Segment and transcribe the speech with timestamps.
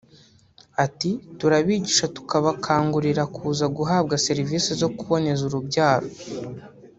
[0.85, 6.07] Ati “Turabigisha tukabakangurira kuza guhabwa serivise zo kuboneza urubyaro